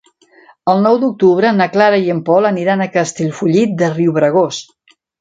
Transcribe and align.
El 0.71 0.79
nou 0.85 0.97
d'octubre 1.03 1.51
na 1.59 1.69
Clara 1.75 2.01
i 2.07 2.11
en 2.15 2.23
Pol 2.31 2.51
aniran 2.53 2.81
a 2.81 2.91
Castellfollit 2.99 3.81
de 3.83 3.95
Riubregós. 3.97 4.69